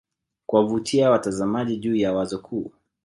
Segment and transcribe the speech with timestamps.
[0.45, 2.71] kuwavutia watazamaji juu ya wazo kuu